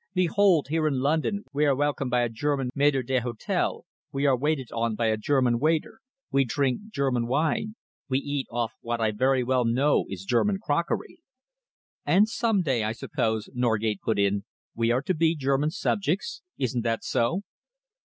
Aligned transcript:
Behold! 0.15 0.69
here 0.69 0.87
in 0.87 0.99
London, 0.99 1.43
we 1.53 1.63
are 1.63 1.75
welcomed 1.75 2.09
by 2.09 2.21
a 2.21 2.27
German 2.27 2.71
maître 2.75 3.05
d'hôtel; 3.05 3.83
we 4.11 4.25
are 4.25 4.35
waited 4.35 4.71
on 4.71 4.95
by 4.95 5.05
a 5.05 5.15
German 5.15 5.59
waiter; 5.59 5.99
we 6.31 6.43
drink 6.43 6.89
German 6.91 7.27
wine; 7.27 7.75
we 8.09 8.17
eat 8.17 8.47
off 8.49 8.73
what 8.81 8.99
I 8.99 9.11
very 9.11 9.43
well 9.43 9.63
know 9.63 10.05
is 10.09 10.23
German 10.25 10.57
crockery." 10.57 11.19
"And 12.03 12.27
some 12.27 12.63
day, 12.63 12.83
I 12.83 12.93
suppose," 12.93 13.47
Norgate 13.53 14.01
put 14.01 14.17
in, 14.17 14.43
"we 14.73 14.89
are 14.89 15.03
to 15.03 15.13
be 15.13 15.35
German 15.35 15.69
subjects. 15.69 16.41
Isn't 16.57 16.81
that 16.81 17.03
so?" 17.03 17.43